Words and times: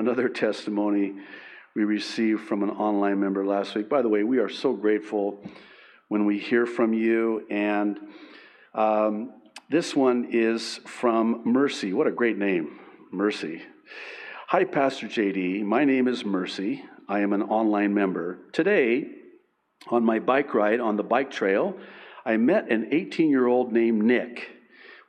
another 0.00 0.30
testimony 0.30 1.12
we 1.76 1.84
received 1.84 2.40
from 2.40 2.62
an 2.62 2.70
online 2.70 3.20
member 3.20 3.44
last 3.44 3.74
week. 3.74 3.86
By 3.86 4.00
the 4.00 4.08
way, 4.08 4.24
we 4.24 4.38
are 4.38 4.48
so 4.48 4.72
grateful 4.72 5.44
when 6.08 6.24
we 6.24 6.38
hear 6.38 6.64
from 6.64 6.94
you. 6.94 7.46
And 7.50 8.00
um, 8.74 9.34
this 9.68 9.94
one 9.94 10.28
is 10.32 10.80
from 10.86 11.42
Mercy. 11.44 11.92
What 11.92 12.06
a 12.06 12.12
great 12.12 12.38
name, 12.38 12.80
Mercy. 13.12 13.60
Hi, 14.48 14.64
Pastor 14.64 15.06
JD. 15.06 15.64
My 15.64 15.84
name 15.84 16.08
is 16.08 16.24
Mercy. 16.24 16.82
I 17.06 17.20
am 17.20 17.34
an 17.34 17.42
online 17.42 17.92
member. 17.92 18.38
Today, 18.54 19.04
on 19.88 20.02
my 20.02 20.18
bike 20.18 20.54
ride 20.54 20.80
on 20.80 20.96
the 20.96 21.02
bike 21.02 21.30
trail, 21.30 21.76
I 22.24 22.38
met 22.38 22.72
an 22.72 22.88
18 22.90 23.28
year 23.28 23.46
old 23.46 23.70
named 23.70 24.02
Nick. 24.02 24.48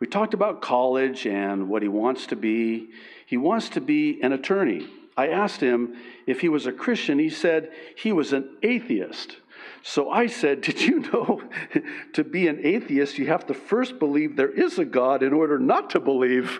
We 0.01 0.07
talked 0.07 0.33
about 0.33 0.63
college 0.63 1.27
and 1.27 1.69
what 1.69 1.83
he 1.83 1.87
wants 1.87 2.25
to 2.27 2.35
be. 2.35 2.89
He 3.27 3.37
wants 3.37 3.69
to 3.69 3.81
be 3.81 4.19
an 4.23 4.33
attorney. 4.33 4.87
I 5.15 5.27
asked 5.27 5.61
him 5.61 5.95
if 6.25 6.41
he 6.41 6.49
was 6.49 6.65
a 6.65 6.71
Christian. 6.71 7.19
He 7.19 7.29
said 7.29 7.69
he 7.95 8.11
was 8.11 8.33
an 8.33 8.57
atheist. 8.63 9.37
So 9.83 10.09
I 10.09 10.25
said, 10.25 10.61
Did 10.61 10.81
you 10.81 11.01
know 11.01 11.43
to 12.13 12.23
be 12.23 12.47
an 12.47 12.65
atheist, 12.65 13.19
you 13.19 13.27
have 13.27 13.45
to 13.45 13.53
first 13.53 13.99
believe 13.99 14.35
there 14.35 14.49
is 14.49 14.79
a 14.79 14.85
God 14.85 15.21
in 15.21 15.33
order 15.33 15.59
not 15.59 15.91
to 15.91 15.99
believe? 15.99 16.59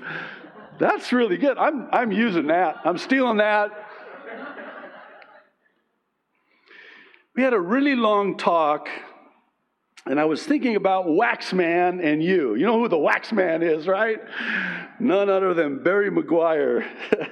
That's 0.77 1.11
really 1.11 1.37
good. 1.37 1.57
I'm, 1.57 1.87
I'm 1.91 2.11
using 2.11 2.45
that, 2.47 2.77
I'm 2.85 2.99
stealing 2.99 3.37
that. 3.37 3.71
We 7.35 7.41
had 7.41 7.53
a 7.53 7.59
really 7.59 7.95
long 7.95 8.37
talk 8.37 8.87
and 10.05 10.19
I 10.19 10.25
was 10.25 10.43
thinking 10.43 10.75
about 10.75 11.05
Waxman 11.05 12.03
and 12.03 12.23
you. 12.23 12.55
You 12.55 12.65
know 12.65 12.79
who 12.79 12.87
the 12.87 12.97
Waxman 12.97 13.61
is, 13.61 13.87
right? 13.87 14.19
None 14.99 15.29
other 15.29 15.53
than 15.53 15.83
Barry 15.83 16.09
McGuire. 16.09 16.85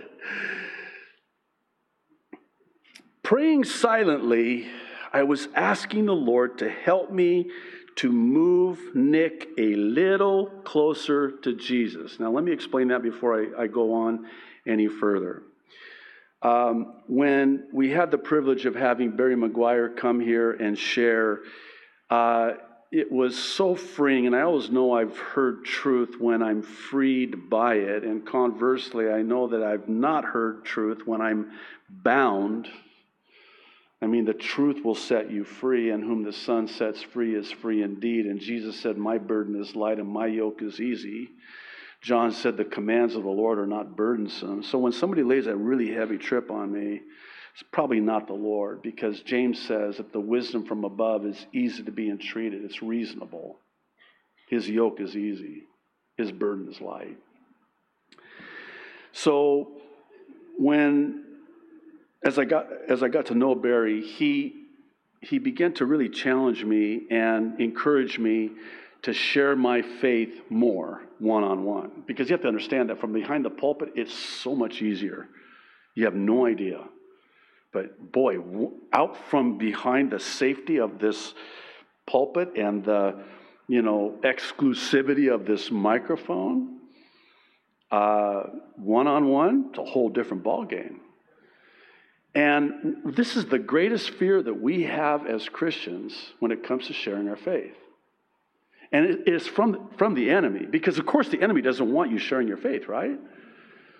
Praying 3.23 3.63
silently, 3.63 4.67
I 5.11 5.23
was 5.23 5.47
asking 5.55 6.05
the 6.05 6.13
Lord 6.13 6.59
to 6.59 6.69
help 6.69 7.11
me 7.11 7.49
to 7.97 8.11
move 8.11 8.79
Nick 8.95 9.49
a 9.57 9.75
little 9.75 10.47
closer 10.63 11.31
to 11.39 11.55
Jesus. 11.55 12.19
Now, 12.19 12.31
let 12.31 12.43
me 12.43 12.51
explain 12.51 12.87
that 12.89 13.01
before 13.01 13.41
I, 13.41 13.63
I 13.63 13.67
go 13.67 13.93
on 13.93 14.27
any 14.65 14.87
further. 14.87 15.43
Um, 16.41 17.01
when 17.07 17.67
we 17.73 17.89
had 17.89 18.11
the 18.11 18.17
privilege 18.17 18.65
of 18.65 18.73
having 18.75 19.17
Barry 19.17 19.35
McGuire 19.35 19.95
come 19.95 20.19
here 20.21 20.51
and 20.51 20.77
share 20.77 21.39
uh, 22.09 22.51
it 22.91 23.11
was 23.11 23.37
so 23.37 23.75
freeing, 23.75 24.25
and 24.25 24.35
I 24.35 24.41
always 24.41 24.71
know 24.71 24.93
I've 24.93 25.17
heard 25.17 25.63
truth 25.63 26.15
when 26.19 26.41
I'm 26.41 26.63
freed 26.63 27.49
by 27.49 27.75
it, 27.75 28.03
and 28.03 28.25
conversely, 28.25 29.09
I 29.09 29.21
know 29.21 29.47
that 29.49 29.61
I've 29.61 29.87
not 29.87 30.25
heard 30.25 30.65
truth 30.65 31.05
when 31.05 31.21
I'm 31.21 31.51
bound. 31.87 32.67
I 34.01 34.07
mean, 34.07 34.25
the 34.25 34.33
truth 34.33 34.83
will 34.83 34.95
set 34.95 35.29
you 35.29 35.43
free, 35.43 35.91
and 35.91 36.03
whom 36.03 36.23
the 36.23 36.33
Son 36.33 36.67
sets 36.67 37.01
free 37.01 37.35
is 37.35 37.51
free 37.51 37.83
indeed. 37.83 38.25
And 38.25 38.39
Jesus 38.39 38.79
said, 38.79 38.97
My 38.97 39.17
burden 39.17 39.61
is 39.61 39.75
light 39.75 39.99
and 39.99 40.07
my 40.07 40.27
yoke 40.27 40.61
is 40.63 40.79
easy. 40.79 41.29
John 42.01 42.31
said, 42.31 42.55
The 42.55 42.65
commands 42.65 43.15
of 43.15 43.23
the 43.23 43.29
Lord 43.29 43.59
are 43.59 43.67
not 43.67 43.97
burdensome. 43.97 44.63
So 44.63 44.79
when 44.79 44.93
somebody 44.93 45.21
lays 45.21 45.47
a 45.47 45.55
really 45.55 45.91
heavy 45.91 46.17
trip 46.17 46.49
on 46.49 46.71
me, 46.71 47.01
it's 47.59 47.67
probably 47.73 47.99
not 47.99 48.27
the 48.27 48.33
Lord 48.33 48.81
because 48.81 49.19
James 49.19 49.59
says 49.59 49.97
that 49.97 50.13
the 50.13 50.19
wisdom 50.19 50.65
from 50.65 50.85
above 50.85 51.25
is 51.25 51.45
easy 51.51 51.83
to 51.83 51.91
be 51.91 52.09
entreated, 52.09 52.63
it's 52.63 52.81
reasonable. 52.81 53.57
His 54.49 54.69
yoke 54.69 55.01
is 55.01 55.17
easy, 55.17 55.63
his 56.15 56.31
burden 56.31 56.71
is 56.71 56.79
light. 56.79 57.17
So 59.11 59.71
when 60.57 61.25
as 62.23 62.39
I 62.39 62.45
got 62.45 62.67
as 62.87 63.03
I 63.03 63.09
got 63.09 63.25
to 63.25 63.35
know 63.35 63.55
Barry, 63.55 64.07
he 64.07 64.67
he 65.19 65.37
began 65.37 65.73
to 65.73 65.85
really 65.85 66.07
challenge 66.07 66.63
me 66.63 67.07
and 67.11 67.59
encourage 67.59 68.19
me 68.19 68.51
to 69.01 69.11
share 69.11 69.57
my 69.57 69.81
faith 69.81 70.43
more 70.49 71.01
one 71.19 71.43
on 71.43 71.65
one. 71.65 72.03
Because 72.07 72.29
you 72.29 72.35
have 72.35 72.41
to 72.43 72.47
understand 72.47 72.89
that 72.89 73.01
from 73.01 73.11
behind 73.11 73.43
the 73.43 73.49
pulpit, 73.49 73.89
it's 73.95 74.13
so 74.13 74.55
much 74.55 74.81
easier. 74.81 75.27
You 75.93 76.05
have 76.05 76.15
no 76.15 76.45
idea 76.45 76.85
but 77.71 78.11
boy, 78.11 78.37
out 78.93 79.17
from 79.29 79.57
behind 79.57 80.11
the 80.11 80.19
safety 80.19 80.79
of 80.79 80.99
this 80.99 81.33
pulpit 82.07 82.53
and 82.55 82.83
the 82.83 83.23
you 83.67 83.81
know 83.81 84.17
exclusivity 84.23 85.33
of 85.33 85.45
this 85.45 85.69
microphone, 85.69 86.79
one 87.89 89.07
on 89.07 89.27
one, 89.27 89.67
it's 89.69 89.79
a 89.79 89.85
whole 89.85 90.09
different 90.09 90.43
ballgame. 90.43 90.97
And 92.35 92.97
this 93.05 93.35
is 93.35 93.45
the 93.45 93.59
greatest 93.59 94.11
fear 94.11 94.41
that 94.41 94.53
we 94.53 94.83
have 94.83 95.25
as 95.25 95.49
Christians 95.49 96.13
when 96.39 96.51
it 96.51 96.63
comes 96.63 96.87
to 96.87 96.93
sharing 96.93 97.27
our 97.27 97.35
faith. 97.35 97.75
And 98.91 99.05
it 99.05 99.27
is 99.27 99.47
from, 99.47 99.89
from 99.97 100.13
the 100.15 100.29
enemy, 100.29 100.65
because 100.65 100.99
of 100.99 101.05
course 101.05 101.29
the 101.29 101.41
enemy 101.41 101.61
doesn't 101.61 101.91
want 101.91 102.11
you 102.11 102.17
sharing 102.17 102.47
your 102.47 102.57
faith, 102.57 102.87
right? 102.87 103.19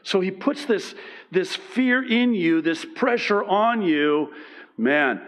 So 0.03 0.21
he 0.21 0.31
puts 0.31 0.65
this, 0.65 0.95
this 1.31 1.55
fear 1.55 2.03
in 2.03 2.33
you, 2.33 2.61
this 2.61 2.85
pressure 2.95 3.43
on 3.43 3.81
you. 3.81 4.33
Man, 4.77 5.21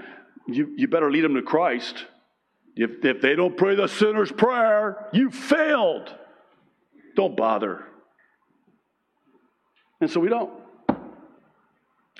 you, 0.47 0.73
you 0.77 0.87
better 0.87 1.11
lead 1.11 1.23
them 1.23 1.35
to 1.35 1.41
Christ. 1.41 2.05
If, 2.75 3.03
if 3.03 3.21
they 3.21 3.35
don't 3.35 3.57
pray 3.57 3.75
the 3.75 3.87
sinner's 3.87 4.31
prayer, 4.31 5.09
you 5.13 5.29
failed. 5.29 6.15
Don't 7.15 7.35
bother. 7.35 7.85
And 9.99 10.09
so 10.09 10.19
we 10.19 10.29
don't. 10.29 10.51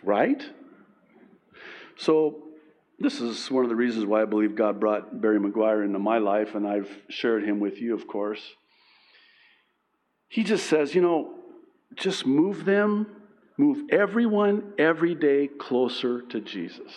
Right? 0.03 0.44
So, 1.97 2.44
this 3.00 3.19
is 3.19 3.50
one 3.50 3.63
of 3.63 3.69
the 3.69 3.75
reasons 3.75 4.06
why 4.06 4.22
I 4.22 4.25
believe 4.25 4.56
God 4.56 4.79
brought 4.79 5.22
Barry 5.22 5.40
McGuire 5.40 5.84
into 5.84 5.97
my 5.97 6.19
life, 6.19 6.53
and 6.53 6.67
I've 6.67 6.90
shared 7.09 7.44
him 7.44 7.59
with 7.59 7.81
you, 7.81 7.95
of 7.95 8.07
course. 8.07 8.41
He 10.28 10.44
just 10.44 10.67
says, 10.67 10.94
you 10.94 11.01
know, 11.01 11.34
just 11.96 12.25
move 12.25 12.66
them, 12.66 13.07
move 13.57 13.90
everyone 13.91 14.74
every 14.78 15.16
day 15.16 15.47
closer 15.47 16.22
to 16.22 16.40
Jesus. 16.40 16.91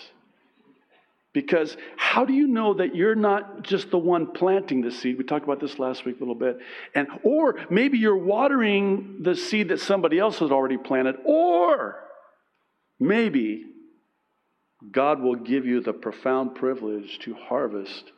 Because 1.33 1.77
how 1.97 2.25
do 2.25 2.33
you 2.33 2.47
know 2.47 2.75
that 2.75 2.95
you're 2.95 3.17
not 3.17 3.63
just 3.63 3.91
the 3.91 3.99
one 3.99 4.29
planting 4.29 4.83
the 4.83 4.93
seed? 4.93 5.19
We 5.19 5.25
talked 5.25 5.45
about 5.45 5.59
this 5.59 5.81
last 5.81 6.05
week 6.05 6.17
a 6.17 6.21
little 6.21 6.37
bit. 6.37 6.59
And 6.95 7.09
or 7.25 7.57
maybe 7.69 7.99
you're 7.99 8.17
watering 8.17 9.17
the 9.21 9.35
seed 9.35 9.69
that 9.69 9.81
somebody 9.81 10.19
else 10.19 10.39
has 10.39 10.53
already 10.53 10.77
planted, 10.77 11.17
or 11.25 12.05
maybe 13.01 13.65
God 14.93 15.21
will 15.21 15.35
give 15.35 15.67
you 15.67 15.81
the 15.81 15.93
profound 15.93 16.55
privilege 16.55 17.19
to 17.21 17.35
harvest 17.35 18.13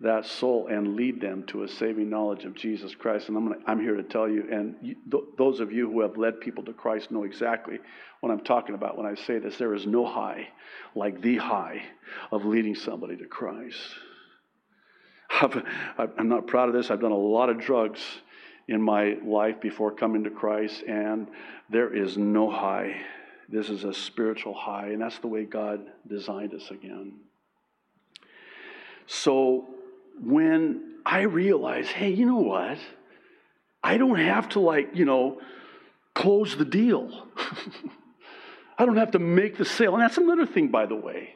that 0.00 0.24
soul 0.24 0.68
and 0.68 0.96
lead 0.96 1.20
them 1.20 1.44
to 1.44 1.62
a 1.62 1.68
saving 1.68 2.08
knowledge 2.08 2.44
of 2.44 2.54
Jesus 2.54 2.94
Christ. 2.94 3.28
And 3.28 3.36
I'm, 3.36 3.48
gonna, 3.48 3.60
I'm 3.66 3.80
here 3.80 3.96
to 3.96 4.02
tell 4.02 4.28
you, 4.28 4.48
and 4.50 4.74
you, 4.80 4.96
th- 5.10 5.24
those 5.36 5.60
of 5.60 5.72
you 5.72 5.90
who 5.90 6.00
have 6.00 6.16
led 6.16 6.40
people 6.40 6.64
to 6.64 6.72
Christ 6.72 7.10
know 7.10 7.24
exactly 7.24 7.78
what 8.20 8.32
I'm 8.32 8.40
talking 8.40 8.74
about 8.74 8.96
when 8.96 9.06
I 9.06 9.14
say 9.14 9.38
this. 9.38 9.58
There 9.58 9.74
is 9.74 9.86
no 9.86 10.06
high 10.06 10.48
like 10.94 11.20
the 11.20 11.36
high 11.36 11.82
of 12.32 12.46
leading 12.46 12.74
somebody 12.74 13.16
to 13.18 13.26
Christ. 13.26 13.78
I've, 15.30 15.62
I'm 15.98 16.28
not 16.28 16.46
proud 16.46 16.70
of 16.70 16.74
this. 16.74 16.90
I've 16.90 17.00
done 17.00 17.12
a 17.12 17.16
lot 17.16 17.50
of 17.50 17.60
drugs 17.60 18.00
in 18.68 18.80
my 18.80 19.16
life 19.24 19.60
before 19.60 19.92
coming 19.92 20.24
to 20.24 20.30
Christ, 20.30 20.82
and 20.88 21.28
there 21.68 21.94
is 21.94 22.16
no 22.16 22.50
high. 22.50 23.02
This 23.48 23.68
is 23.68 23.84
a 23.84 23.92
spiritual 23.92 24.54
high, 24.54 24.88
and 24.88 25.02
that's 25.02 25.18
the 25.18 25.26
way 25.26 25.44
God 25.44 25.80
designed 26.08 26.54
us 26.54 26.70
again. 26.70 27.18
So 29.06 29.66
when 30.22 30.96
I 31.04 31.22
realize, 31.22 31.88
hey, 31.88 32.10
you 32.10 32.26
know 32.26 32.36
what? 32.36 32.78
I 33.82 33.96
don't 33.96 34.18
have 34.18 34.50
to, 34.50 34.60
like, 34.60 34.90
you 34.94 35.04
know, 35.04 35.40
close 36.14 36.56
the 36.56 36.64
deal. 36.64 37.26
I 38.78 38.86
don't 38.86 38.96
have 38.96 39.12
to 39.12 39.18
make 39.18 39.56
the 39.56 39.64
sale. 39.64 39.94
And 39.94 40.02
that's 40.02 40.18
another 40.18 40.46
thing, 40.46 40.68
by 40.68 40.86
the 40.86 40.96
way, 40.96 41.34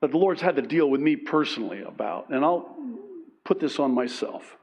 that 0.00 0.10
the 0.10 0.18
Lord's 0.18 0.40
had 0.40 0.56
to 0.56 0.62
deal 0.62 0.88
with 0.88 1.00
me 1.00 1.16
personally 1.16 1.82
about. 1.82 2.30
And 2.30 2.44
I'll 2.44 2.76
put 3.44 3.60
this 3.60 3.78
on 3.78 3.92
myself. 3.92 4.56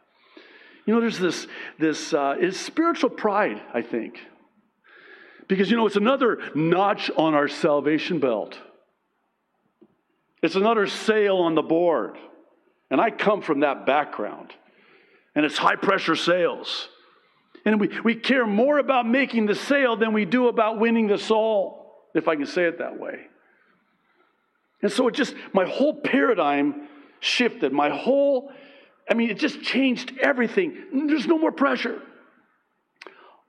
You 0.85 0.93
know, 0.93 0.99
there's 0.99 1.19
this, 1.19 1.47
this 1.79 2.13
uh, 2.13 2.35
is 2.39 2.59
spiritual 2.59 3.09
pride, 3.09 3.61
I 3.73 3.81
think. 3.81 4.19
Because, 5.47 5.69
you 5.71 5.77
know, 5.77 5.85
it's 5.85 5.95
another 5.95 6.39
notch 6.55 7.09
on 7.15 7.33
our 7.33 7.47
salvation 7.47 8.19
belt. 8.19 8.57
It's 10.41 10.55
another 10.55 10.87
sale 10.87 11.37
on 11.37 11.55
the 11.55 11.61
board. 11.61 12.17
And 12.93 13.01
I 13.01 13.09
come 13.09 13.41
from 13.41 13.61
that 13.61 13.87
background. 13.87 14.53
And 15.33 15.45
it's 15.45 15.57
high 15.57 15.77
pressure 15.77 16.15
sales. 16.15 16.89
And 17.65 17.79
we, 17.79 17.89
we 18.03 18.13
care 18.13 18.45
more 18.45 18.77
about 18.77 19.07
making 19.07 19.47
the 19.47 19.55
sale 19.55 19.95
than 19.95 20.13
we 20.13 20.25
do 20.25 20.47
about 20.47 20.79
winning 20.79 21.07
the 21.07 21.17
soul, 21.17 21.91
if 22.13 22.27
I 22.27 22.35
can 22.35 22.45
say 22.45 22.65
it 22.65 22.77
that 22.77 22.99
way. 22.99 23.21
And 24.83 24.91
so 24.91 25.07
it 25.07 25.15
just, 25.15 25.33
my 25.53 25.65
whole 25.65 26.01
paradigm 26.01 26.87
shifted. 27.19 27.73
My 27.73 27.89
whole, 27.89 28.51
I 29.09 29.15
mean, 29.15 29.31
it 29.31 29.39
just 29.39 29.63
changed 29.63 30.13
everything. 30.21 31.07
There's 31.07 31.25
no 31.25 31.39
more 31.39 31.51
pressure. 31.51 31.99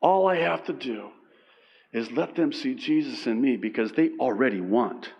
All 0.00 0.26
I 0.26 0.36
have 0.36 0.64
to 0.68 0.72
do 0.72 1.10
is 1.92 2.10
let 2.12 2.34
them 2.34 2.50
see 2.50 2.74
Jesus 2.76 3.26
in 3.26 3.42
me 3.42 3.58
because 3.58 3.92
they 3.92 4.08
already 4.18 4.62
want 4.62 5.10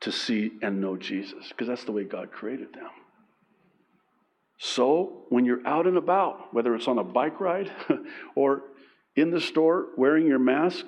to 0.00 0.10
see 0.10 0.50
and 0.62 0.80
know 0.80 0.96
Jesus 0.96 1.48
because 1.50 1.68
that's 1.68 1.84
the 1.84 1.92
way 1.92 2.02
God 2.02 2.32
created 2.32 2.74
them. 2.74 2.88
So 4.62 5.24
when 5.30 5.46
you're 5.46 5.66
out 5.66 5.86
and 5.86 5.96
about, 5.96 6.52
whether 6.52 6.74
it's 6.74 6.86
on 6.86 6.98
a 6.98 7.02
bike 7.02 7.40
ride 7.40 7.72
or 8.34 8.60
in 9.16 9.30
the 9.30 9.40
store 9.40 9.86
wearing 9.96 10.26
your 10.26 10.38
mask, 10.38 10.84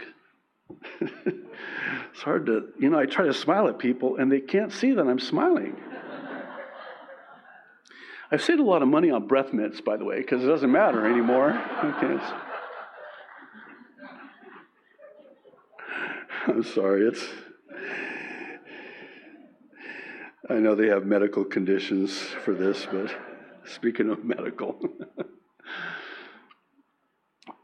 it's 1.00 2.20
hard 2.22 2.44
to, 2.46 2.68
you 2.78 2.90
know, 2.90 2.98
I 2.98 3.06
try 3.06 3.24
to 3.24 3.32
smile 3.32 3.68
at 3.68 3.78
people 3.78 4.16
and 4.18 4.30
they 4.30 4.40
can't 4.40 4.70
see 4.70 4.92
that 4.92 5.06
I'm 5.06 5.18
smiling. 5.18 5.74
I've 8.30 8.42
saved 8.42 8.60
a 8.60 8.62
lot 8.62 8.82
of 8.82 8.88
money 8.88 9.10
on 9.10 9.26
breath 9.26 9.54
mints, 9.54 9.80
by 9.80 9.96
the 9.96 10.04
way, 10.04 10.18
because 10.18 10.44
it 10.44 10.48
doesn't 10.48 10.70
matter 10.70 11.06
anymore. 11.06 11.52
I'm 16.46 16.62
sorry, 16.62 17.08
it's. 17.08 17.26
I 20.50 20.54
know 20.54 20.74
they 20.74 20.88
have 20.88 21.06
medical 21.06 21.44
conditions 21.44 22.18
for 22.44 22.52
this, 22.52 22.86
but 22.90 23.10
speaking 23.64 24.10
of 24.10 24.24
medical. 24.24 24.78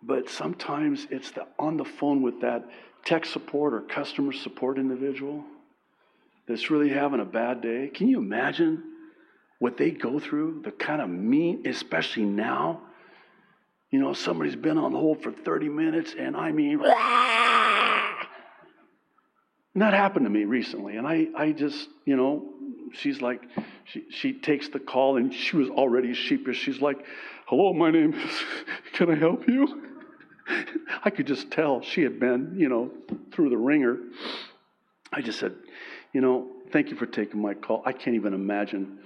but 0.02 0.28
sometimes 0.28 1.06
it's 1.10 1.30
the, 1.32 1.46
on 1.58 1.76
the 1.76 1.84
phone 1.84 2.22
with 2.22 2.40
that 2.40 2.64
tech 3.04 3.24
support 3.24 3.74
or 3.74 3.80
customer 3.82 4.32
support 4.32 4.78
individual 4.78 5.44
that's 6.46 6.70
really 6.70 6.88
having 6.88 7.20
a 7.20 7.24
bad 7.24 7.60
day. 7.60 7.90
Can 7.92 8.08
you 8.08 8.18
imagine 8.18 8.82
what 9.58 9.76
they 9.76 9.90
go 9.90 10.18
through? 10.18 10.62
The 10.64 10.72
kind 10.72 11.02
of 11.02 11.10
mean, 11.10 11.66
especially 11.66 12.24
now. 12.24 12.82
You 13.90 14.00
know, 14.00 14.12
somebody's 14.12 14.56
been 14.56 14.78
on 14.78 14.92
hold 14.92 15.22
for 15.22 15.32
30 15.32 15.68
minutes, 15.68 16.14
and 16.18 16.36
I 16.36 16.52
mean, 16.52 16.72
and 16.72 16.82
that 19.82 19.94
happened 19.94 20.26
to 20.26 20.30
me 20.30 20.44
recently. 20.44 20.96
And 20.96 21.06
I, 21.06 21.28
I 21.36 21.52
just, 21.52 21.88
you 22.04 22.16
know, 22.16 22.52
she's 22.94 23.20
like, 23.20 23.42
she, 23.84 24.04
she 24.10 24.32
takes 24.32 24.68
the 24.68 24.78
call 24.78 25.16
and 25.16 25.32
she 25.32 25.56
was 25.56 25.68
already 25.70 26.14
sheepish. 26.14 26.58
She's 26.58 26.80
like, 26.80 26.98
hello, 27.46 27.72
my 27.72 27.90
name 27.90 28.14
is, 28.14 28.30
can 28.92 29.10
I 29.10 29.16
help 29.16 29.48
you? 29.48 29.82
I 31.04 31.10
could 31.10 31.26
just 31.26 31.50
tell 31.50 31.82
she 31.82 32.02
had 32.02 32.18
been, 32.18 32.54
you 32.56 32.68
know, 32.68 32.90
through 33.32 33.50
the 33.50 33.56
ringer. 33.56 33.98
I 35.12 35.22
just 35.22 35.38
said, 35.38 35.54
you 36.12 36.20
know, 36.20 36.48
thank 36.72 36.90
you 36.90 36.96
for 36.96 37.06
taking 37.06 37.40
my 37.40 37.54
call. 37.54 37.82
I 37.84 37.92
can't 37.92 38.16
even 38.16 38.34
imagine, 38.34 38.98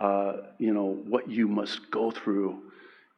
uh, 0.00 0.34
you 0.58 0.72
know, 0.72 1.02
what 1.06 1.28
you 1.28 1.48
must 1.48 1.90
go 1.90 2.10
through 2.10 2.62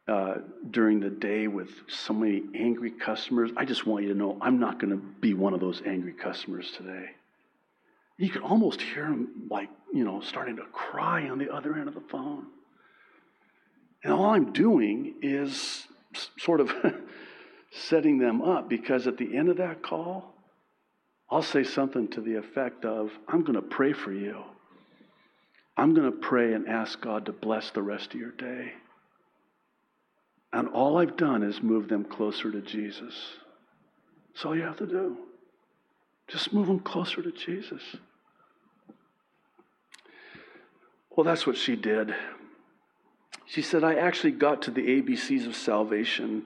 uh, 0.07 0.35
during 0.71 0.99
the 0.99 1.09
day 1.09 1.47
with 1.47 1.69
so 1.87 2.13
many 2.13 2.43
angry 2.55 2.91
customers. 2.91 3.51
I 3.57 3.65
just 3.65 3.85
want 3.85 4.03
you 4.05 4.13
to 4.13 4.17
know 4.17 4.37
I'm 4.41 4.59
not 4.59 4.79
going 4.79 4.91
to 4.91 5.03
be 5.19 5.33
one 5.33 5.53
of 5.53 5.59
those 5.59 5.81
angry 5.85 6.13
customers 6.13 6.71
today. 6.71 7.09
You 8.17 8.29
could 8.29 8.41
almost 8.41 8.81
hear 8.81 9.05
him, 9.05 9.47
like, 9.49 9.69
you 9.93 10.03
know, 10.03 10.21
starting 10.21 10.55
to 10.57 10.65
cry 10.71 11.29
on 11.29 11.37
the 11.37 11.53
other 11.53 11.75
end 11.75 11.87
of 11.87 11.93
the 11.93 12.01
phone. 12.01 12.47
And 14.03 14.13
all 14.13 14.25
I'm 14.25 14.53
doing 14.53 15.15
is 15.21 15.85
sort 16.37 16.59
of 16.59 16.71
setting 17.71 18.17
them 18.17 18.41
up 18.41 18.69
because 18.69 19.07
at 19.07 19.17
the 19.17 19.35
end 19.37 19.49
of 19.49 19.57
that 19.57 19.83
call, 19.83 20.33
I'll 21.29 21.43
say 21.43 21.63
something 21.63 22.07
to 22.09 22.21
the 22.21 22.35
effect 22.35 22.85
of, 22.85 23.11
I'm 23.27 23.41
going 23.41 23.55
to 23.55 23.61
pray 23.61 23.93
for 23.93 24.11
you. 24.11 24.43
I'm 25.75 25.93
going 25.93 26.09
to 26.11 26.17
pray 26.17 26.53
and 26.53 26.67
ask 26.67 26.99
God 26.99 27.25
to 27.25 27.33
bless 27.33 27.69
the 27.69 27.83
rest 27.83 28.13
of 28.13 28.19
your 28.19 28.31
day. 28.31 28.73
And 30.53 30.69
all 30.69 30.97
I've 30.97 31.17
done 31.17 31.43
is 31.43 31.61
move 31.61 31.89
them 31.89 32.05
closer 32.05 32.51
to 32.51 32.61
Jesus. 32.61 33.13
That's 34.33 34.45
all 34.45 34.55
you 34.55 34.63
have 34.63 34.77
to 34.77 34.87
do. 34.87 35.17
Just 36.27 36.53
move 36.53 36.67
them 36.67 36.79
closer 36.79 37.21
to 37.21 37.31
Jesus. 37.31 37.81
Well, 41.17 41.23
that's 41.23 41.47
what 41.47 41.57
she 41.57 41.75
did. 41.75 42.13
She 43.47 43.63
said, 43.63 43.83
I 43.83 43.95
actually 43.95 44.33
got 44.33 44.61
to 44.63 44.71
the 44.71 45.01
ABCs 45.01 45.47
of 45.47 45.55
salvation 45.55 46.43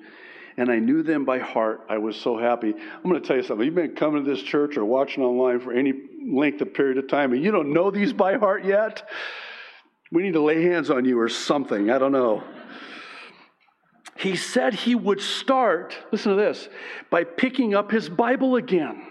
and 0.55 0.71
I 0.71 0.79
knew 0.79 1.03
them 1.03 1.25
by 1.25 1.39
heart. 1.39 1.81
I 1.89 1.97
was 1.97 2.15
so 2.15 2.37
happy. 2.37 2.73
I'm 2.73 3.03
going 3.03 3.21
to 3.21 3.27
tell 3.27 3.35
you 3.35 3.43
something. 3.43 3.65
You've 3.65 3.75
been 3.75 3.95
coming 3.95 4.23
to 4.23 4.29
this 4.29 4.41
church 4.41 4.77
or 4.77 4.85
watching 4.85 5.23
online 5.23 5.59
for 5.59 5.73
any 5.73 5.93
length 6.25 6.61
of 6.61 6.73
period 6.73 6.97
of 6.97 7.09
time 7.09 7.33
and 7.33 7.43
you 7.43 7.51
don't 7.51 7.73
know 7.73 7.91
these 7.91 8.13
by 8.13 8.37
heart 8.37 8.63
yet. 8.63 9.09
We 10.09 10.23
need 10.23 10.33
to 10.33 10.41
lay 10.41 10.63
hands 10.63 10.89
on 10.89 11.03
you 11.03 11.19
or 11.19 11.27
something. 11.27 11.91
I 11.91 11.97
don't 11.97 12.13
know. 12.13 12.41
He 14.15 14.37
said 14.37 14.73
he 14.73 14.95
would 14.95 15.19
start, 15.19 15.97
listen 16.13 16.31
to 16.31 16.41
this, 16.41 16.69
by 17.09 17.25
picking 17.25 17.75
up 17.75 17.91
his 17.91 18.07
Bible 18.07 18.55
again. 18.55 19.05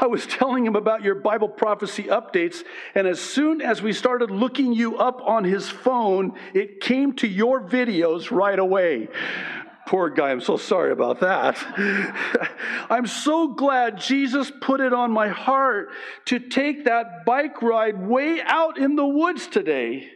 I 0.00 0.06
was 0.06 0.26
telling 0.26 0.66
him 0.66 0.76
about 0.76 1.02
your 1.02 1.14
Bible 1.14 1.48
prophecy 1.48 2.04
updates, 2.04 2.64
and 2.94 3.06
as 3.06 3.20
soon 3.20 3.60
as 3.60 3.82
we 3.82 3.92
started 3.92 4.30
looking 4.30 4.72
you 4.72 4.96
up 4.98 5.20
on 5.24 5.44
his 5.44 5.68
phone, 5.68 6.34
it 6.54 6.80
came 6.80 7.12
to 7.14 7.26
your 7.26 7.60
videos 7.60 8.30
right 8.30 8.58
away. 8.58 9.08
Poor 9.86 10.10
guy, 10.10 10.30
I'm 10.30 10.40
so 10.40 10.56
sorry 10.56 10.90
about 10.90 11.20
that. 11.20 11.56
I'm 12.90 13.06
so 13.06 13.48
glad 13.48 14.00
Jesus 14.00 14.50
put 14.60 14.80
it 14.80 14.92
on 14.92 15.12
my 15.12 15.28
heart 15.28 15.90
to 16.26 16.40
take 16.40 16.86
that 16.86 17.24
bike 17.24 17.62
ride 17.62 18.04
way 18.04 18.40
out 18.42 18.78
in 18.78 18.96
the 18.96 19.06
woods 19.06 19.46
today. 19.46 20.10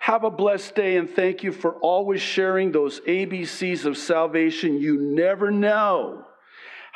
Have 0.00 0.22
a 0.22 0.30
blessed 0.30 0.76
day 0.76 0.96
and 0.96 1.10
thank 1.10 1.42
you 1.42 1.50
for 1.50 1.74
always 1.74 2.22
sharing 2.22 2.70
those 2.70 3.00
ABCs 3.00 3.84
of 3.84 3.98
salvation. 3.98 4.80
You 4.80 5.00
never 5.00 5.50
know 5.50 6.24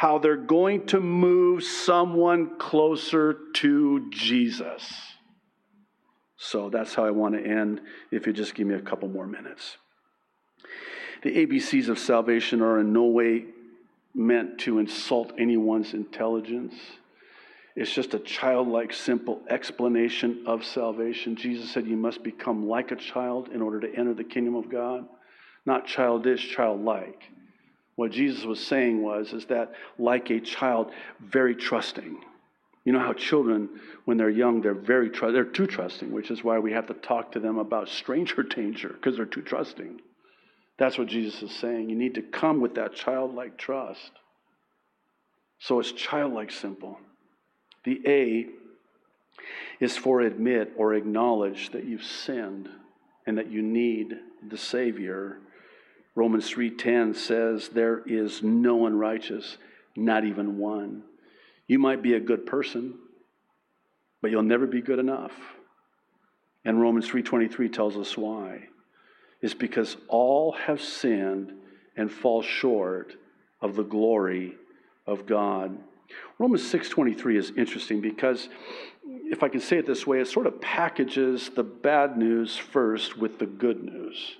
how 0.02 0.19
they're 0.19 0.34
going 0.34 0.84
to 0.84 0.99
move 0.99 1.62
someone 1.62 2.58
closer 2.58 3.38
to 3.54 4.10
Jesus. 4.10 4.82
So 6.37 6.70
that's 6.70 6.93
how 6.93 7.04
I 7.04 7.12
want 7.12 7.37
to 7.37 7.40
end, 7.40 7.81
if 8.10 8.26
you 8.26 8.32
just 8.32 8.56
give 8.56 8.66
me 8.66 8.75
a 8.75 8.81
couple 8.81 9.08
more 9.08 9.28
minutes. 9.28 9.76
The 11.22 11.31
ABCs 11.46 11.88
of 11.88 12.00
salvation 12.00 12.62
are 12.62 12.81
in 12.81 12.93
no 12.93 13.04
way 13.04 13.44
meant 14.12 14.58
to 14.62 14.81
insult 14.81 15.34
anyone's 15.38 15.94
intelligence. 15.94 16.75
It's 17.76 17.94
just 17.94 18.12
a 18.12 18.19
childlike, 18.19 18.93
simple 18.93 19.40
explanation 19.48 20.43
of 20.48 20.64
salvation. 20.64 21.37
Jesus 21.37 21.70
said 21.70 21.87
you 21.87 21.96
must 21.96 22.25
become 22.25 22.66
like 22.66 22.90
a 22.90 22.96
child 22.96 23.50
in 23.55 23.62
order 23.62 23.78
to 23.78 23.96
enter 23.96 24.14
the 24.14 24.25
kingdom 24.25 24.56
of 24.56 24.69
God, 24.69 25.06
not 25.64 25.87
childish, 25.87 26.50
childlike. 26.50 27.22
What 28.02 28.10
Jesus 28.10 28.44
was 28.44 28.58
saying 28.58 29.00
was 29.00 29.32
is 29.32 29.44
that 29.44 29.75
like 29.96 30.28
a 30.31 30.40
child, 30.40 30.90
very 31.20 31.54
trusting. 31.54 32.19
You 32.84 32.93
know 32.93 32.99
how 32.99 33.12
children, 33.12 33.69
when 34.06 34.17
they're 34.17 34.29
young, 34.29 34.60
they're 34.60 34.74
very 34.74 35.08
tr- 35.08 35.31
they're 35.31 35.44
too 35.44 35.69
trusting, 35.69 36.10
which 36.10 36.32
is 36.32 36.43
why 36.43 36.58
we 36.58 36.72
have 36.72 36.88
to 36.88 36.94
talk 36.94 37.31
to 37.31 37.38
them 37.38 37.58
about 37.58 37.88
stranger 37.88 38.43
danger 38.56 38.88
because 38.88 39.17
they're 39.17 39.24
too 39.24 39.43
trusting. 39.43 40.00
That's 40.79 40.98
what 40.98 41.06
Jesus 41.06 41.44
is 41.44 41.53
saying. 41.53 41.91
You 41.91 41.94
need 41.94 42.17
to 42.17 42.22
come 42.22 42.60
with 42.60 42.74
that 42.74 42.93
childlike 42.93 43.56
trust. 43.56 44.10
So 45.60 45.79
it's 45.79 45.93
childlike 45.93 46.50
simple. 46.50 46.98
The 47.84 48.00
A 48.05 48.46
is 49.79 49.96
for 49.96 50.22
admit 50.22 50.72
or 50.76 50.94
acknowledge 50.94 51.70
that 51.70 51.84
you've 51.84 52.03
sinned 52.03 52.69
and 53.29 53.38
that 53.38 53.48
you 53.48 53.62
need 53.62 54.17
the 54.50 54.58
Savior. 54.58 55.38
Romans 56.14 56.50
3:10 56.50 57.14
says 57.14 57.70
there 57.70 58.02
is 58.06 58.42
no 58.42 58.76
one 58.76 58.98
righteous, 58.98 59.56
not 59.96 60.24
even 60.24 60.58
one. 60.58 61.04
You 61.66 61.78
might 61.78 62.02
be 62.02 62.14
a 62.14 62.20
good 62.20 62.44
person, 62.44 62.98
but 64.20 64.31
you'll 64.31 64.42
never 64.42 64.66
be 64.66 64.82
good 64.82 64.98
enough. 64.98 65.32
And 66.64 66.81
Romans 66.81 67.08
3:23 67.08 67.69
tells 67.69 67.96
us 67.96 68.16
why 68.16 68.69
It's 69.40 69.54
because 69.54 69.96
all 70.06 70.52
have 70.52 70.81
sinned 70.81 71.52
and 71.96 72.12
fall 72.12 72.42
short 72.42 73.16
of 73.60 73.74
the 73.74 73.82
glory 73.82 74.56
of 75.06 75.26
God. 75.26 75.76
Romans 76.38 76.62
6:23 76.62 77.36
is 77.36 77.50
interesting 77.56 78.00
because 78.00 78.48
if 79.04 79.42
I 79.42 79.48
can 79.48 79.60
say 79.60 79.78
it 79.78 79.86
this 79.86 80.06
way, 80.06 80.20
it 80.20 80.28
sort 80.28 80.46
of 80.46 80.60
packages 80.60 81.50
the 81.50 81.64
bad 81.64 82.16
news 82.16 82.56
first 82.56 83.19
with 83.19 83.38
the 83.38 83.46
good 83.46 83.82
news. 83.82 84.36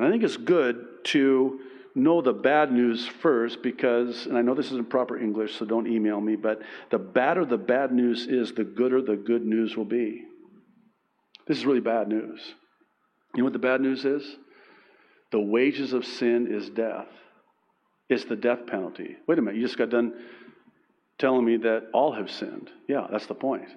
And 0.00 0.08
I 0.08 0.10
think 0.10 0.22
it's 0.22 0.38
good 0.38 0.86
to 1.08 1.60
know 1.94 2.22
the 2.22 2.32
bad 2.32 2.72
news 2.72 3.06
first 3.06 3.62
because, 3.62 4.24
and 4.24 4.38
I 4.38 4.40
know 4.40 4.54
this 4.54 4.72
isn't 4.72 4.88
proper 4.88 5.18
English, 5.18 5.58
so 5.58 5.66
don't 5.66 5.86
email 5.86 6.18
me, 6.22 6.36
but 6.36 6.62
the 6.90 6.98
badder 6.98 7.44
the 7.44 7.58
bad 7.58 7.92
news 7.92 8.26
is, 8.26 8.54
the 8.54 8.64
gooder 8.64 9.02
the 9.02 9.16
good 9.16 9.44
news 9.44 9.76
will 9.76 9.84
be. 9.84 10.22
This 11.46 11.58
is 11.58 11.66
really 11.66 11.80
bad 11.80 12.08
news. 12.08 12.40
You 13.34 13.42
know 13.42 13.44
what 13.44 13.52
the 13.52 13.58
bad 13.58 13.82
news 13.82 14.06
is? 14.06 14.24
The 15.32 15.40
wages 15.40 15.92
of 15.92 16.06
sin 16.06 16.48
is 16.50 16.70
death. 16.70 17.08
It's 18.08 18.24
the 18.24 18.36
death 18.36 18.66
penalty. 18.66 19.18
Wait 19.28 19.38
a 19.38 19.42
minute, 19.42 19.60
you 19.60 19.66
just 19.66 19.76
got 19.76 19.90
done 19.90 20.14
telling 21.18 21.44
me 21.44 21.58
that 21.58 21.88
all 21.92 22.12
have 22.12 22.30
sinned. 22.30 22.70
Yeah, 22.88 23.06
that's 23.12 23.26
the 23.26 23.34
point. 23.34 23.68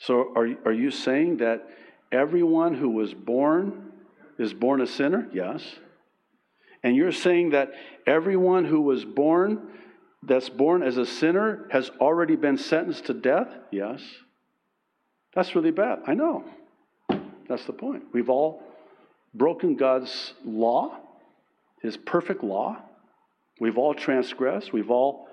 So 0.00 0.32
are, 0.34 0.48
are 0.64 0.72
you 0.72 0.90
saying 0.90 1.36
that 1.36 1.64
everyone 2.10 2.74
who 2.74 2.90
was 2.90 3.14
born 3.14 3.87
is 4.38 4.54
born 4.54 4.80
a 4.80 4.86
sinner? 4.86 5.28
Yes. 5.32 5.62
And 6.82 6.94
you're 6.96 7.12
saying 7.12 7.50
that 7.50 7.72
everyone 8.06 8.64
who 8.64 8.80
was 8.80 9.04
born, 9.04 9.68
that's 10.22 10.48
born 10.48 10.82
as 10.82 10.96
a 10.96 11.06
sinner, 11.06 11.66
has 11.70 11.90
already 12.00 12.36
been 12.36 12.56
sentenced 12.56 13.06
to 13.06 13.14
death? 13.14 13.48
Yes. 13.70 14.00
That's 15.34 15.54
really 15.54 15.70
bad. 15.70 16.00
I 16.06 16.14
know. 16.14 16.44
That's 17.48 17.64
the 17.64 17.72
point. 17.72 18.04
We've 18.12 18.30
all 18.30 18.62
broken 19.34 19.76
God's 19.76 20.34
law, 20.44 20.96
His 21.82 21.96
perfect 21.96 22.44
law. 22.44 22.76
We've 23.60 23.78
all 23.78 23.94
transgressed. 23.94 24.72
We've 24.72 24.90
all 24.90 25.28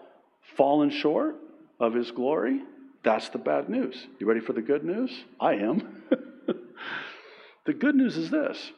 fallen 0.56 0.90
short 0.90 1.36
of 1.80 1.94
His 1.94 2.12
glory. 2.12 2.62
That's 3.04 3.30
the 3.30 3.38
bad 3.38 3.70
news. 3.70 4.08
You 4.20 4.28
ready 4.28 4.40
for 4.40 4.54
the 4.54 4.62
good 4.62 4.84
news? 4.84 5.12
I 5.40 5.54
am. 5.56 6.04
the 7.66 7.74
good 7.74 7.96
news 7.96 8.18
is 8.18 8.32
this 8.32 8.72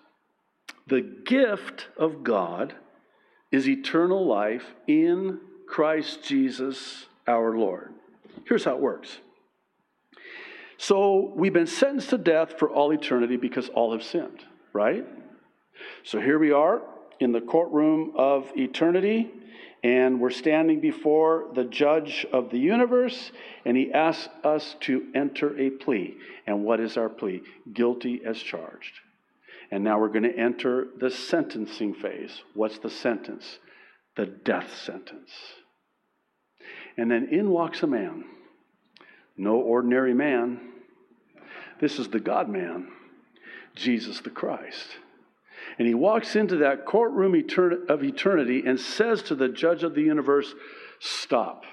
the 0.88 1.02
gift 1.02 1.88
of 1.98 2.24
God 2.24 2.74
is 3.52 3.68
eternal 3.68 4.26
life 4.26 4.74
in 4.88 5.40
Christ 5.68 6.24
Jesus 6.24 7.06
our 7.28 7.58
Lord. 7.58 7.94
Here's 8.48 8.64
how 8.64 8.76
it 8.76 8.82
works. 8.82 9.18
So 10.78 11.34
we've 11.36 11.54
been 11.54 11.68
sentenced 11.68 12.12
to 12.12 12.18
death 12.18 12.58
for 12.58 12.70
all 12.70 12.92
eternity 12.94 13.36
because 13.36 13.68
all 13.70 13.92
have 13.92 14.04
sinned, 14.04 14.44
right? 14.74 15.06
So 16.04 16.22
here 16.22 16.40
we 16.40 16.52
are 16.52 16.82
in 17.20 17.32
the 17.32 17.42
courtroom 17.42 18.14
of 18.16 18.50
eternity, 18.56 19.32
and 19.84 20.20
we're 20.20 20.30
standing 20.30 20.80
before 20.80 21.48
the 21.54 21.64
judge 21.64 22.26
of 22.32 22.50
the 22.50 22.60
universe, 22.60 23.32
and 23.66 23.76
he 23.76 23.92
asks 23.92 24.30
us 24.44 24.76
to 24.82 25.08
enter 25.16 25.60
a 25.60 25.72
plea. 25.72 26.16
And 26.46 26.64
what 26.64 26.80
is 26.80 26.96
our 26.96 27.10
plea? 27.10 27.42
Guilty 27.74 28.22
as 28.24 28.38
charged. 28.38 29.00
And 29.72 29.84
now 29.84 30.00
we're 30.00 30.08
going 30.10 30.24
to 30.24 30.38
enter 30.38 30.88
the 30.98 31.12
sentencing 31.12 31.94
phase. 31.94 32.42
What's 32.54 32.80
the 32.80 32.90
sentence? 32.90 33.60
The 34.16 34.26
death 34.26 34.74
sentence. 34.84 35.32
And 36.98 37.12
then 37.12 37.30
in 37.32 37.50
walks 37.50 37.84
a 37.84 37.88
man. 37.88 38.26
No 39.36 39.56
ordinary 39.56 40.14
man. 40.14 40.60
This 41.80 42.00
is 42.00 42.08
the 42.10 42.20
God 42.20 42.50
man, 42.50 42.88
Jesus 43.76 44.22
the 44.22 44.32
Christ. 44.32 44.98
And 45.78 45.88
he 45.88 45.94
walks 45.94 46.36
into 46.36 46.58
that 46.58 46.86
courtroom 46.86 47.36
of 47.90 48.04
eternity 48.04 48.64
and 48.66 48.80
says 48.80 49.22
to 49.24 49.36
the 49.36 49.50
judge 49.50 49.84
of 49.84 49.94
the 49.94 50.02
universe, 50.02 50.56
Stop. 51.00 51.66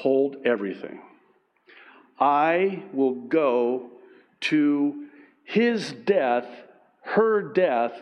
Hold 0.00 0.36
everything. 0.44 1.00
I 2.18 2.82
will 2.92 3.14
go 3.14 3.90
to 4.42 5.03
his 5.44 5.92
death, 5.92 6.46
her 7.02 7.42
death, 7.42 7.92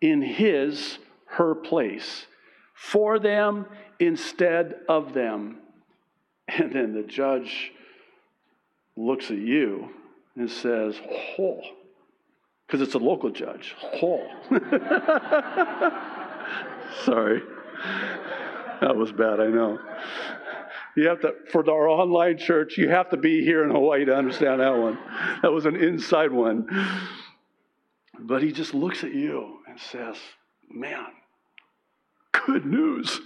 in 0.00 0.22
his, 0.22 0.98
her 1.26 1.54
place, 1.54 2.26
for 2.74 3.18
them 3.18 3.66
instead 3.98 4.76
of 4.88 5.14
them. 5.14 5.58
And 6.48 6.72
then 6.72 6.92
the 6.92 7.04
judge 7.04 7.70
looks 8.96 9.30
at 9.30 9.38
you 9.38 9.90
and 10.36 10.50
says, 10.50 11.00
Oh, 11.38 11.60
because 12.66 12.86
it's 12.86 12.94
a 12.94 12.98
local 12.98 13.30
judge. 13.30 13.74
Oh. 14.02 14.26
Sorry. 17.04 17.42
That 18.80 18.96
was 18.96 19.12
bad, 19.12 19.40
I 19.40 19.46
know. 19.46 19.78
You 20.96 21.08
have 21.08 21.20
to, 21.20 21.34
for 21.50 21.68
our 21.70 21.88
online 21.88 22.36
church, 22.36 22.76
you 22.76 22.88
have 22.90 23.10
to 23.10 23.16
be 23.16 23.44
here 23.44 23.64
in 23.64 23.70
Hawaii 23.70 24.04
to 24.04 24.14
understand 24.14 24.60
that 24.60 24.76
one. 24.76 24.98
That 25.42 25.52
was 25.52 25.64
an 25.64 25.76
inside 25.76 26.32
one. 26.32 26.68
But 28.18 28.42
he 28.42 28.52
just 28.52 28.74
looks 28.74 29.02
at 29.02 29.14
you 29.14 29.58
and 29.66 29.80
says, 29.80 30.16
Man, 30.70 31.06
good 32.46 32.66
news. 32.66 33.20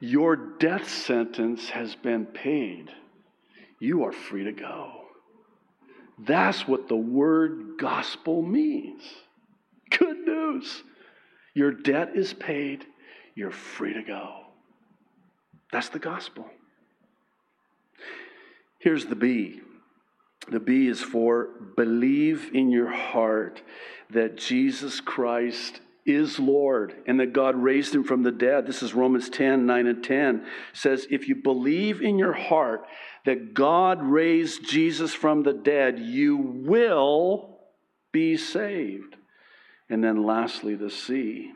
Your 0.00 0.36
death 0.36 0.88
sentence 0.88 1.70
has 1.70 1.94
been 1.94 2.26
paid. 2.26 2.90
You 3.80 4.04
are 4.04 4.12
free 4.12 4.44
to 4.44 4.52
go. 4.52 5.02
That's 6.18 6.68
what 6.68 6.88
the 6.88 6.96
word 6.96 7.78
gospel 7.78 8.42
means. 8.42 9.02
Good 9.90 10.18
news. 10.18 10.82
Your 11.54 11.72
debt 11.72 12.10
is 12.14 12.32
paid. 12.32 12.84
You're 13.34 13.50
free 13.50 13.94
to 13.94 14.02
go. 14.02 14.41
That's 15.72 15.88
the 15.88 15.98
gospel. 15.98 16.46
Here's 18.78 19.06
the 19.06 19.16
B. 19.16 19.60
The 20.48 20.60
B 20.60 20.88
is 20.88 21.00
for 21.00 21.48
believe 21.76 22.50
in 22.52 22.70
your 22.70 22.90
heart 22.90 23.62
that 24.10 24.36
Jesus 24.36 25.00
Christ 25.00 25.80
is 26.04 26.38
Lord 26.38 26.94
and 27.06 27.20
that 27.20 27.32
God 27.32 27.54
raised 27.54 27.94
him 27.94 28.02
from 28.02 28.24
the 28.24 28.32
dead. 28.32 28.66
This 28.66 28.82
is 28.82 28.92
Romans 28.92 29.30
10 29.30 29.66
9 29.66 29.86
and 29.86 30.04
10. 30.04 30.36
It 30.36 30.44
says, 30.72 31.06
If 31.10 31.28
you 31.28 31.36
believe 31.36 32.02
in 32.02 32.18
your 32.18 32.32
heart 32.32 32.84
that 33.24 33.54
God 33.54 34.02
raised 34.02 34.68
Jesus 34.68 35.14
from 35.14 35.44
the 35.44 35.52
dead, 35.52 35.98
you 36.00 36.36
will 36.36 37.60
be 38.10 38.36
saved. 38.36 39.16
And 39.88 40.02
then 40.02 40.24
lastly, 40.24 40.74
the 40.74 40.90
C 40.90 41.52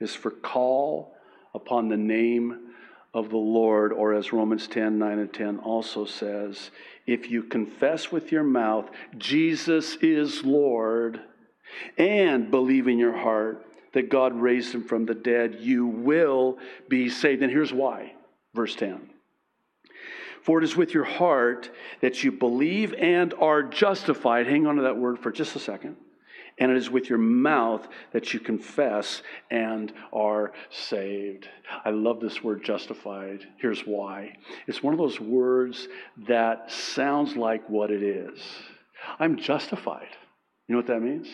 is 0.00 0.14
for 0.14 0.30
call 0.30 1.14
upon 1.54 1.88
the 1.88 1.96
name 1.96 2.67
of 3.14 3.30
the 3.30 3.36
Lord, 3.36 3.92
or 3.92 4.14
as 4.14 4.32
Romans 4.32 4.66
10 4.68 4.98
9 4.98 5.18
and 5.18 5.32
10 5.32 5.58
also 5.58 6.04
says, 6.04 6.70
if 7.06 7.30
you 7.30 7.42
confess 7.42 8.12
with 8.12 8.30
your 8.30 8.44
mouth, 8.44 8.90
Jesus 9.16 9.96
is 10.02 10.44
Lord, 10.44 11.20
and 11.96 12.50
believe 12.50 12.86
in 12.86 12.98
your 12.98 13.16
heart 13.16 13.64
that 13.94 14.10
God 14.10 14.38
raised 14.38 14.74
him 14.74 14.84
from 14.84 15.06
the 15.06 15.14
dead, 15.14 15.56
you 15.60 15.86
will 15.86 16.58
be 16.88 17.08
saved. 17.08 17.42
And 17.42 17.50
here's 17.50 17.72
why. 17.72 18.12
Verse 18.54 18.74
10. 18.74 19.08
For 20.42 20.58
it 20.58 20.64
is 20.64 20.76
with 20.76 20.92
your 20.92 21.04
heart 21.04 21.70
that 22.00 22.22
you 22.22 22.30
believe 22.30 22.92
and 22.94 23.32
are 23.34 23.62
justified. 23.62 24.46
Hang 24.46 24.66
on 24.66 24.76
to 24.76 24.82
that 24.82 24.98
word 24.98 25.18
for 25.18 25.30
just 25.30 25.56
a 25.56 25.58
second 25.58 25.96
and 26.58 26.70
it 26.70 26.76
is 26.76 26.90
with 26.90 27.08
your 27.08 27.18
mouth 27.18 27.86
that 28.12 28.34
you 28.34 28.40
confess 28.40 29.22
and 29.50 29.92
are 30.12 30.52
saved. 30.70 31.48
I 31.84 31.90
love 31.90 32.20
this 32.20 32.42
word 32.42 32.64
justified. 32.64 33.46
Here's 33.58 33.82
why 33.82 34.36
it's 34.66 34.82
one 34.82 34.94
of 34.94 34.98
those 34.98 35.20
words 35.20 35.88
that 36.26 36.70
sounds 36.70 37.36
like 37.36 37.68
what 37.68 37.90
it 37.90 38.02
is. 38.02 38.40
I'm 39.18 39.36
justified. 39.36 40.08
You 40.66 40.74
know 40.74 40.78
what 40.78 40.86
that 40.88 41.00
means? 41.00 41.28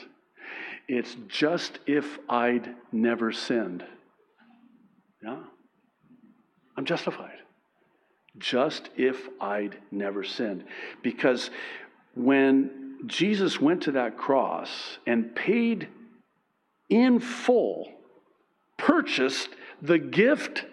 It's 0.87 1.16
just 1.28 1.78
if 1.87 2.19
I'd 2.28 2.75
never 2.93 3.33
sinned. 3.33 3.85
Yeah? 5.23 5.38
I'm 6.76 6.85
justified. 6.85 7.38
Just 8.37 8.90
if 8.97 9.28
I'd 9.40 9.78
never 9.90 10.25
sinned. 10.25 10.64
Because 11.02 11.50
when 12.14 12.84
Jesus 13.06 13.61
went 13.61 13.82
to 13.82 13.92
that 13.92 14.16
cross 14.16 14.99
and 15.06 15.34
paid 15.34 15.88
in 16.88 17.20
full, 17.20 17.92
purchased 18.76 19.49
the 19.82 19.99
gift 19.99 20.64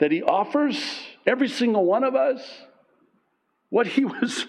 that 0.00 0.10
he 0.10 0.22
offers 0.22 0.78
every 1.26 1.48
single 1.48 1.84
one 1.84 2.04
of 2.04 2.14
us. 2.14 2.42
What 3.70 3.86
he 3.86 4.04
was 4.04 4.46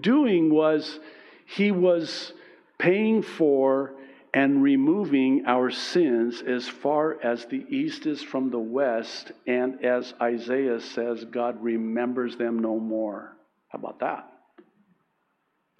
doing 0.00 0.52
was 0.52 0.98
he 1.46 1.70
was 1.72 2.32
paying 2.78 3.22
for 3.22 3.94
and 4.32 4.62
removing 4.62 5.44
our 5.46 5.70
sins 5.70 6.40
as 6.46 6.68
far 6.68 7.20
as 7.22 7.46
the 7.46 7.64
east 7.68 8.06
is 8.06 8.22
from 8.22 8.50
the 8.50 8.58
west. 8.58 9.32
And 9.46 9.84
as 9.84 10.14
Isaiah 10.20 10.80
says, 10.80 11.24
God 11.24 11.60
remembers 11.62 12.36
them 12.36 12.60
no 12.60 12.78
more. 12.78 13.36
How 13.68 13.78
about 13.80 13.98
that? 14.00 14.30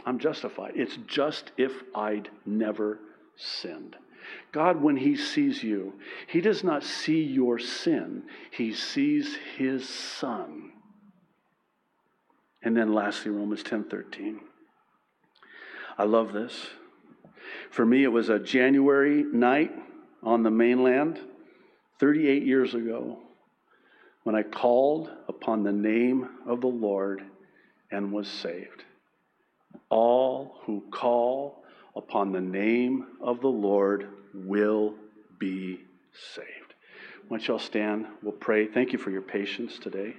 I'm 0.07 0.19
justified. 0.19 0.73
It's 0.75 0.97
just 1.07 1.53
if 1.57 1.73
I'd 1.95 2.29
never 2.47 2.99
sinned. 3.37 3.97
God, 4.53 4.81
when 4.81 4.97
He 4.97 5.17
sees 5.17 5.63
you, 5.63 5.95
He 6.27 6.41
does 6.41 6.63
not 6.63 6.85
see 6.85 7.23
your 7.23 7.59
sin, 7.59 8.25
He 8.51 8.73
sees 8.73 9.37
His 9.57 9.89
Son. 9.89 10.73
And 12.63 12.77
then 12.77 12.93
lastly, 12.93 13.31
Romans 13.31 13.63
10 13.63 13.85
13. 13.85 14.41
I 15.99 16.05
love 16.05 16.33
this. 16.33 16.69
For 17.71 17.85
me, 17.85 18.05
it 18.05 18.09
was 18.09 18.29
a 18.29 18.39
January 18.39 19.23
night 19.23 19.73
on 20.23 20.43
the 20.43 20.51
mainland 20.51 21.19
38 21.99 22.43
years 22.43 22.75
ago 22.75 23.19
when 24.23 24.35
I 24.35 24.43
called 24.43 25.11
upon 25.29 25.63
the 25.63 25.73
name 25.73 26.29
of 26.47 26.61
the 26.61 26.69
Lord 26.69 27.23
and 27.91 28.13
was 28.13 28.29
saved 28.29 28.85
all 29.89 30.61
who 30.65 30.83
call 30.91 31.63
upon 31.97 32.33
the 32.33 32.41
name 32.41 33.07
of 33.21 33.41
the 33.41 33.49
Lord 33.49 34.09
will 34.35 34.95
be 35.39 35.81
saved. 36.35 36.75
Once 37.29 37.47
y'all 37.47 37.59
stand, 37.59 38.07
we'll 38.23 38.33
pray. 38.33 38.67
Thank 38.67 38.93
you 38.93 38.99
for 38.99 39.11
your 39.11 39.23
patience 39.23 39.79
today. 39.79 40.15